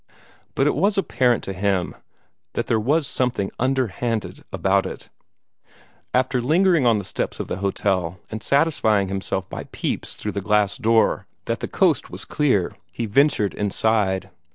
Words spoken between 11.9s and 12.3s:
was